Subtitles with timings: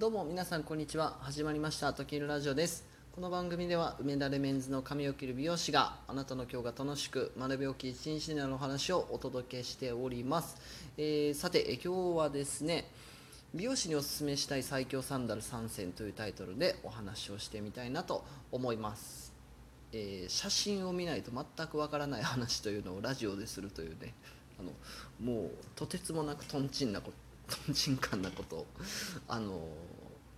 [0.00, 1.18] どうも皆さんこんにちは。
[1.20, 2.86] 始まりました「ときるラジオ」です。
[3.12, 10.56] この番組では梅田レメンズの髪を切る美容師があなたの今日が楽しく学びおき一日になるお話をお届けしております、
[10.96, 12.90] えーさて今日はですね
[13.52, 19.34] 美容師におすすめしたい最強サンダル3選というタイトルでお話をしてみたいなと思います、
[19.92, 24.14] えー写真を見ないと全くわからない話というのをラジオでするというね
[24.58, 24.72] あの
[25.20, 28.56] もうとてつもなくとんちんなこととんちんかんなこと。
[28.56, 28.66] を
[29.28, 29.66] あの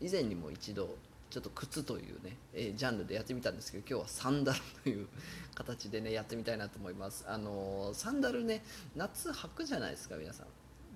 [0.00, 0.96] 以前にも一度
[1.30, 5.06] ちょっと靴というね、えジャンルでやってみたんですけど今日はサンダルという
[5.54, 7.24] 形でねやってみたいなと思います。
[7.26, 8.62] あのサンダルね
[8.94, 10.46] 夏履くじゃないですか皆さん。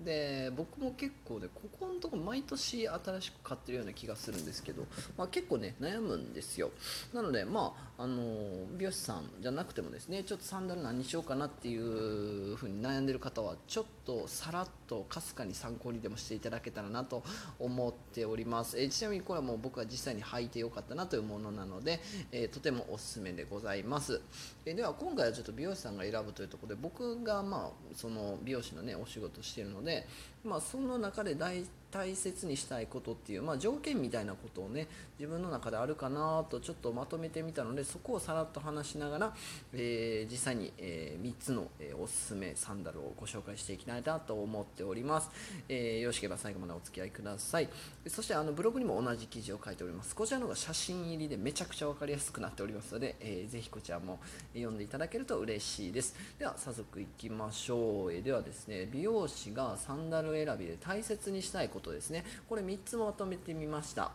[0.03, 4.83] で僕も結構ねここのとこ毎年新しく買ってるような気がするんですけど、
[5.17, 6.69] まあ、結構ね悩むんですよ。
[7.13, 17.23] なのでまああの美容師さんじゃなくてもですねちょっとサンダル何にしようかなっていうふうに悩んでる方はちょっとさらっととかすかに参考にでもしていただけたらなと
[17.59, 21.99] 思っております、えちなみにこれはもう僕は実際に履いてよかったなというものなので、
[22.31, 24.21] えーとてもおすすめでございます、
[24.65, 30.07] えでは今回はちょっと美容師さんが選ぶというところで僕がまあその美容師のねお仕事しているので
[30.43, 39.33] まあその中で大体大切にしたいことっていう、まあ、条件みたいなことをね自分の中であるかなとちょっとまとめてみたのでそこをさらっと話しながら、
[39.73, 45.29] えー実際に、え3つの、えーおすすめサンダルをご紹介していきたいなと思っております、
[45.69, 47.69] えーよろしければ最後までお付き合いください。
[48.07, 50.15] そしてあのブログにも同じ記事を書いております。
[50.15, 54.19] こちらの方が写真入りでめちゃくちゃ分かりやすくなっておりますので、えーぜひこちらも
[54.53, 56.15] 読んでいただけると嬉しいです。
[56.37, 61.76] では早速いきましょう、えーではですね美容師がサンダル選びで大切にしたいこと。
[61.77, 62.23] ことですね。
[62.49, 64.11] これ3つまとめてみました。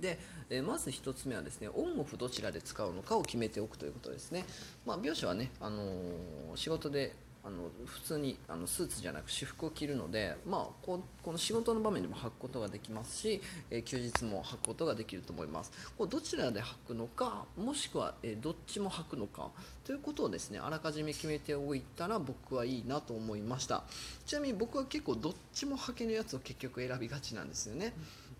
[0.00, 0.18] で、
[0.50, 4.44] えまず1つ目はですねオンオフどちらで使うのかを決めておくということですね、
[4.84, 7.12] まあ、美容師はね、あのー仕事で
[7.46, 15.70] あの普通にあのスーツじゃなく私服を着るので、まあ、ここの仕事の場面でも履くことができますし、えー休日も履くことができると思います。
[15.98, 19.50] こうどちらで履くのかもしくは、えーどっちも履くのか
[19.84, 23.84] ということをですねあらかじめ決めておいたら僕はいいなと思いました。
[24.24, 27.92] ちなみに僕は結構どっちも履けるやつを結局選びがちなんですよね、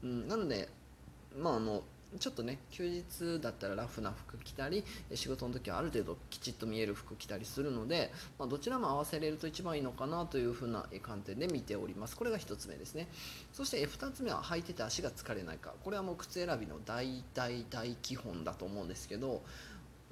[0.03, 0.69] うん、なので
[1.39, 1.83] まああの
[2.19, 12.17] ちょっとね休日だったらラフな服着たり仕事の時はある程度きちっと見える服着たりするので、まあ、どちらも合わせれると一番いいのかなというふうな観点で見ております。
[12.17, 13.09] これが1つ目ですね。
[13.53, 15.73] そして2つ目は履いてて足が疲れないか。
[15.83, 19.43] これはもう靴選びの大大大基本だと思うんですけど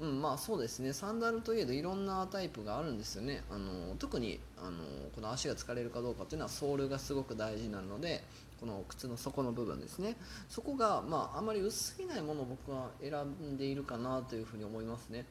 [0.03, 0.93] うん、まあそうですね。
[0.93, 3.45] サンダルといえどいろんなタイプがあるんですよね。
[3.51, 4.79] あの特にあの
[5.15, 8.25] この足が疲れるかどうかっていうのはソールがすごく大事なので
[8.63, 10.15] この靴の底の部分ですね。
[10.49, 15.25] そこが、まあ、あまり薄すぎないものを僕は選んでいるかなというふうに思いますね、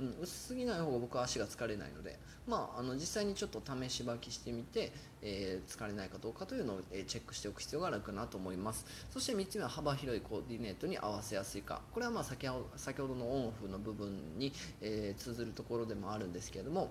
[0.00, 4.92] うん、薄すぎない方が僕は足が疲れないので、まあ、あの実際にちょっと試し履きしてみて、
[5.22, 8.84] えー疲れないかどうかというのを、えチェックしておく必要があるかなと思います。
[9.12, 11.82] そして3つ目は幅広いコーディネートに合わせやすいか。
[11.92, 16.90] これはまあ先ほど先ほどのオンオフの部分に、えー通ずるところでもあるんですけれども。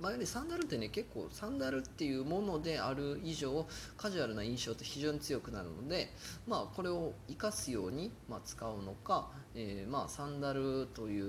[0.00, 3.66] まあ、サンダルってね結構サンダルっていうものである以上
[3.96, 6.10] カジュアルな印象って非常に強くなるので、
[6.46, 11.20] まあ、これを生かすように、まあ、使うのか、えーまあ、サンダルとい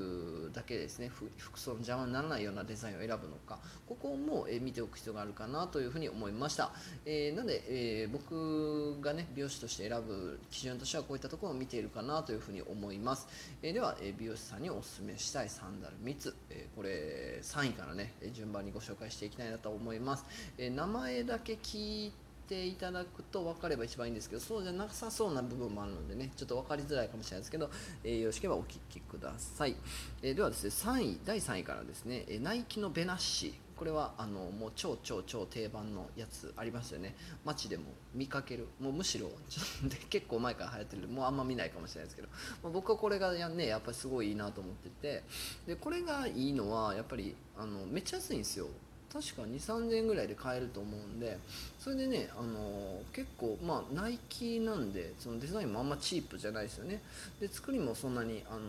[0.47, 6.71] うだけですね服装の邪魔にならないようなデザインを選ぶのかここも、え見ておく必要があるかなというふうに思いました、
[7.05, 13.27] えーなので、えー僕がね美容師として選ぶ基準としてはこういったところを見ているかなというふうに思います、
[13.61, 20.25] えーでは、え美容師さんにお勧めしたいサンダル3つ、えーこれ3位からね順番にご紹介していきたいなと思います、
[20.57, 22.13] え名前だけ聞い
[22.47, 27.69] ていただくと分かれば一番いいんですけどそうじゃなさそうな部分もあるのでねちょっと分かりづらいかもしれないですけど、
[28.03, 29.75] えーよろしければお聞きください、
[30.21, 33.70] えではですね3位第3位からですね、えナイキのベナッシー。
[33.81, 37.15] これはあのもう超超超定番のやつありますよね。
[37.43, 38.67] 街でも見かける。
[38.79, 42.27] もうむしろちょっとで結構前から流行ってるもうあんま見ないかもしれないですけど、
[42.61, 45.23] まあ、僕はこれがや,、ね、やっぱりすごいいいなと思ってて。
[45.65, 48.67] でこれがいいのはやっぱりあのめっちゃ安いんですよ。
[49.11, 51.39] 確か2 3 0 0円ぐらいで買えると思うんで。
[51.79, 57.01] それでねあの結構まあナイキなんでそのデザインもあんまチープじゃないですよね。
[57.39, 58.59] で作りもそんなにあの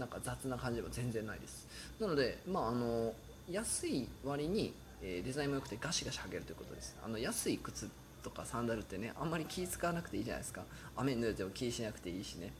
[0.00, 1.68] なんか雑な感じは全然ないです。
[2.00, 3.14] なのでまああの
[3.50, 4.72] 安い割に、
[5.02, 6.96] えーデザインも良くてガシガシ履けるということです。
[7.04, 7.88] あの安い靴
[8.22, 10.62] とかサンダルってねあんまり気使わなくていいじゃないですか。
[10.96, 12.50] 雨に濡れても気にしなくていいしね、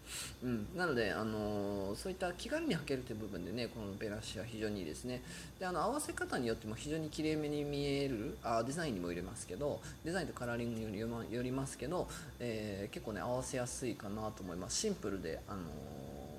[0.44, 5.23] うん、なので、あのーそういった気軽に履けるという部分でねこのベラシは非常にいいですね。
[5.59, 12.06] であの合わせ方によっても非常に綺麗めに見えるあデザインにも入れますけどデザインとカラーリングによりまよりますけど、
[12.39, 14.77] えー結構ね合わせやすいかなと思います。
[14.77, 15.62] シンプルで、あのー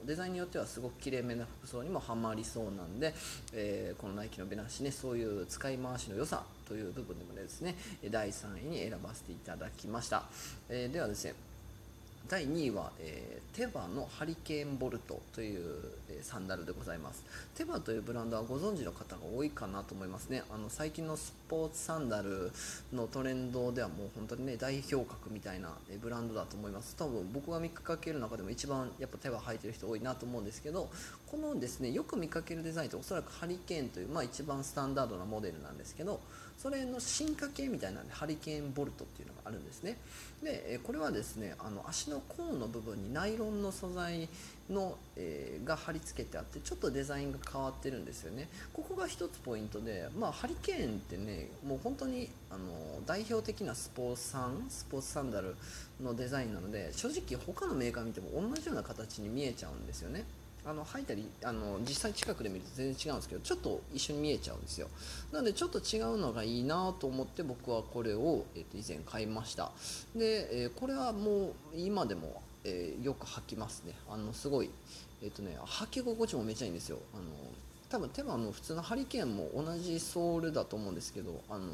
[0.07, 3.13] デザインによってはすごくきれいめな服装にもはまりそうなんで、
[3.53, 7.75] えー、このナイキのベナシねそういう使い回しの良さという部分でもですね
[8.09, 10.23] 第3位に選ばせていただきました、
[10.69, 11.33] えー、ではですね
[12.29, 15.79] 第2位は、えー、テバのハリケーンボルトという、
[16.09, 17.23] えー、サンダルでございます。
[17.55, 20.43] テバというブランドはご存知の方が多いかなと思いますね。
[20.49, 22.51] あの最近のスポーツサンダル
[22.91, 26.97] のトレンドではもう本当にね代表格みたいな、えブランドだと思います。
[26.97, 30.89] 多分僕が見かける中でも一番やっぱテバ履いてる人多いなと思うんですけど
[31.27, 36.19] このですねよく見かけるデザインっておそらくハリケーンという、まあ、一番スタンダードなモデルなんですけど
[36.57, 39.97] それの進化系みたいなんでハリケーンボルトっていうのがあるんですね。
[40.43, 44.27] でこれはですねあの足の甲の部分にナイロンの素材
[44.69, 48.49] の、えー、が貼り付けてあってちょっとデザインが変わってるんですよね。
[48.73, 52.59] ここが一つポイントで、まあ、ハリケーンってねもう本当にあの
[53.05, 55.55] 代表的なスポーツサンスポーツサンダル
[56.01, 60.25] のデザインなので正直他のメーカー見ても同じような形に見えちゃうんですよね。
[60.67, 64.89] あの履いたりあの実際近くで見ると全然違うんですけどちょっと一緒に見えちゃうんですよ。
[65.31, 69.71] なのでちょっと違うのがいいなと思って僕はこれを、えー、と以前買いました。
[70.13, 73.93] で、えー、これはもう今でも、えー、よく履きますね。
[74.09, 74.69] あのすごい
[75.23, 76.99] えっ、とね履き心地もめちゃいいんですよ。
[77.13, 77.23] あの
[77.89, 81.67] 多分手はの普通のハリケーンも同じソールだと思うんですけどあの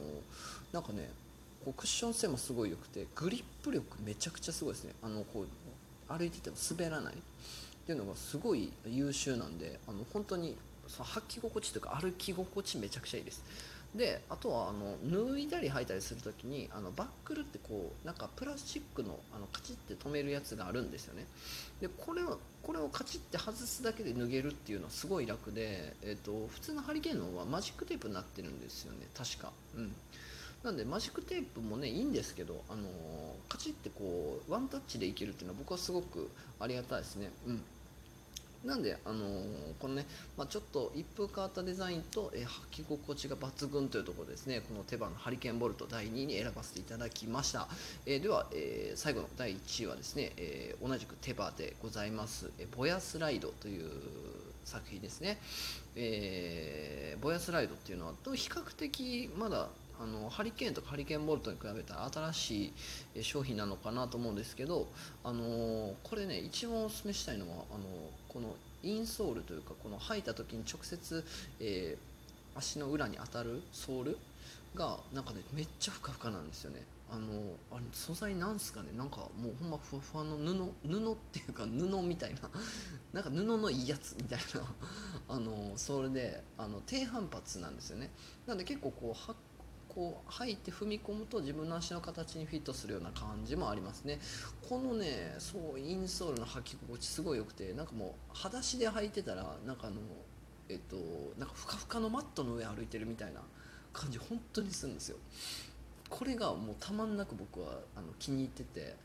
[0.71, 1.09] なんかね
[1.65, 4.93] こうクッション性もすごい良くてグリップ力めちゃくちゃすごいですね。
[5.01, 7.15] あのこう歩いてても滑らない。
[7.83, 10.57] っていうのがすごい優秀なんであの本当に
[10.87, 13.43] その履き心地というか歩き心地めちゃくちゃいいです。
[13.95, 21.25] であとはあの脱いだり履いたりする時にあのバックルってこうなんかプラスチックのあのカチッて止めるやつがあるんですよね。
[21.79, 28.99] でこれをこれをカチッて外すだけで脱げるっていうのはすごい楽で、えーと、普通のハリケーンの方はマジックテープになってるんですよね。
[29.13, 29.51] 確か。
[29.75, 29.93] うん。
[30.63, 32.83] なんでマジックテープもねいいんですけど、あのー、
[33.49, 36.29] カチッてこうワンタッチでいけるっていうのは僕はすごく
[36.59, 37.61] ありがたいですねうん
[38.63, 39.43] なんで、あのー、
[39.77, 40.05] このね、
[40.37, 47.67] まあ、ちょっと一風変わったデザインと、えー、履き心地が抜群というところですね、この手羽のハリケーンボルト第2位に選ばせていただきました。
[48.05, 53.89] えー、では、え最後の第1位はですね、え同じく手羽でございます、えボヤスライドという
[54.63, 55.39] 作品ですね。
[55.97, 59.67] えボヤスライドっていうのは、比較的まだ
[59.99, 62.73] あのハリケーンとかハリケーンボルトに比べたら新し
[63.15, 64.87] い商品なのかなと思うんですけど、
[65.23, 67.83] あのこれね一番おすすめしたいのはあの
[68.27, 71.23] このインソールというかこの履いた時に直接、
[71.59, 74.17] えー、足の裏に当たるソール
[74.75, 76.83] がなんかねめっちゃふかふかなんですよね。
[77.11, 77.27] あの
[77.71, 78.87] あれ素材なんすかね？
[78.97, 80.45] なんかもうほんまふわふわの布
[80.87, 82.39] 布っていうか布みたいな。
[83.13, 84.63] なんか布のいいやつみたいな。
[85.29, 88.09] あのそれであの低反発なんですよね。
[88.47, 89.33] なんで結構こう
[89.93, 94.19] こう入って踏み込むと自分の足の形にフィットするような感じもありますね。
[94.67, 99.97] このねそうインソールの履き心地すごい良くてなんかもう裸足で履いてたらなんかあの
[100.69, 100.95] えっと
[101.37, 103.41] なんかふかふかのマットの上歩いてるみたいな
[103.91, 105.17] 感じ本当にするんですよ。
[106.09, 108.95] これがもうたまんなく僕はあの気に入ってて。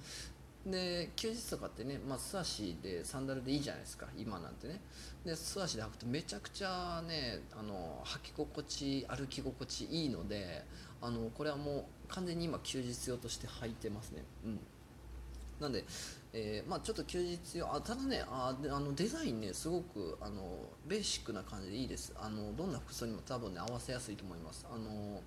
[0.71, 4.81] で休日とかってね、まあ、素足でサンダルでいいじゃないですか今なんてね。
[5.25, 10.65] で素足で履くとめちゃくちゃねあの履き心地歩き心地いいので
[11.01, 14.25] あのこれはもう完全に今休日用として履いてますね。
[14.45, 14.61] うん。
[15.61, 15.85] なんで
[16.33, 20.43] えー、まあ、ちょっと休日用あただねあであのデザインねすごくあの
[20.87, 22.15] ベーシックな感じでいいです。
[22.21, 24.67] あのどんな服装にも多分ね合わせやすいと思います。
[24.71, 25.23] あの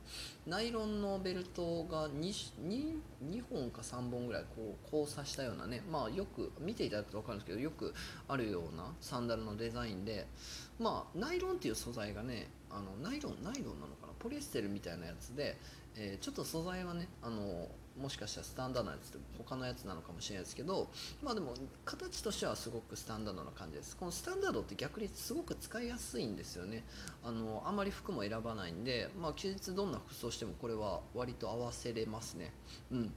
[0.45, 2.19] ナイロンのベルトが 2,
[2.67, 2.99] 2,
[3.31, 7.93] 2本か3本ぐらいこう交差したようなねまあよく見ていただくと分かるんですけどよく
[8.27, 10.27] あるようなサンダルのデザインで
[10.79, 14.13] まあナイロンっていう素材がねあのナイロンナイロンなのかな？
[14.19, 15.57] ポリエステルみたいなやつで、
[15.95, 17.67] えー、ちょっと素材はねあの
[18.01, 20.89] もしかしたらスタンダードなやつって他のやつなのかもしれないですけど
[21.23, 21.53] まあでも
[21.85, 23.95] 形としてはすごくスタンダードな感じです。
[23.95, 26.83] このスタンダードって逆にすごく使いやすいんですよね。
[27.23, 32.51] あのあまり服も選ばないんでまあ休日どんな服装してもこれは割と合わせれますね。
[32.91, 33.13] うん。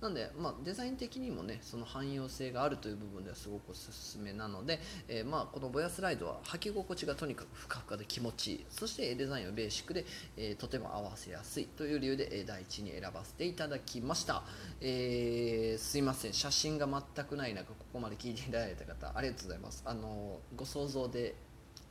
[0.00, 4.78] なんで、まあ、デザイン的にもねその汎用性があるという部分ではすごくおすすめなので、
[5.08, 8.66] えー、まあこのボヤスライドは履き心地がとにかくふかふかで気持ちいい。
[8.70, 10.04] そしてデザインはベーシックで、
[10.36, 14.44] えー、とても合わせやすいという理由で、え第一に選ばせていただきました、
[14.80, 16.32] えー、すいません。
[16.32, 19.82] 写真が全くない中ここまで聞いていただいた方ありがとうございます。
[19.84, 21.34] あのご想像で、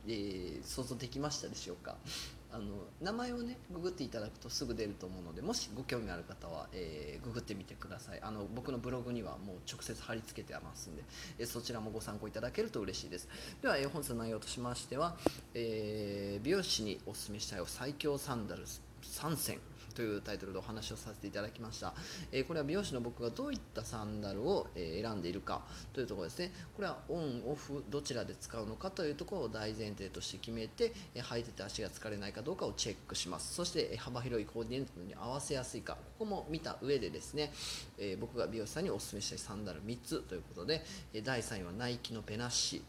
[0.08, 1.96] え、想像できましたでしょうか？
[2.50, 2.64] あの
[3.00, 8.20] 名前をねググっていただくとすぐ出ると思うのでもしご興味ある方は、えー、ググってみてください。
[8.22, 11.02] あの僕のブログにはもう直接貼り付けてますんで、
[11.38, 13.28] えー、そちらもご参考いただけると嬉しいです。
[13.60, 15.16] では、えー、本日の内容としましては、
[15.54, 18.64] え、美容師におすすめしたい最強サンダル
[19.02, 19.58] 3選
[19.98, 21.92] というタイトルでお話をさせていただきました、
[22.30, 25.62] えー、これは美容師の僕がどういったサンダルを、選んでいるか
[25.92, 26.52] というところですね。
[26.76, 33.54] これはオンオフどちらで使うのかというところを大前提として決めて、履いてて足が疲れないかどうかをチェックします。
[33.54, 37.52] そして、幅広いコーディネートに合わせやすいかここも見た上でですね、
[37.98, 40.84] え僕が美容師さんにお勧めしたいサンダル3つということで、
[41.24, 42.82] 第3位はナイキのペナッシ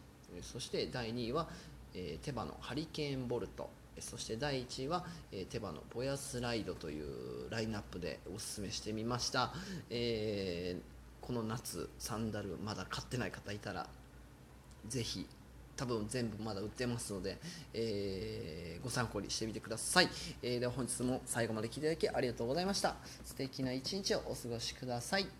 [0.43, 1.47] そして第2位は、
[1.95, 3.78] え手羽のハリケーンボルト。
[4.01, 9.53] そして第1位は、えー、手羽のボヤスライドというラインナップでおすすめしてみました、
[9.89, 13.87] えー、この夏サンダルまだ買ってない方いたら
[14.87, 15.27] ぜひ
[15.79, 17.37] 多分全部まだ売ってますので、
[17.73, 20.09] えー、ご参考にしてみてください、
[20.41, 22.97] えー、では本日も最後まで聞いていただきありがとうございました。
[23.23, 25.38] 素敵な一日をお過ごしください。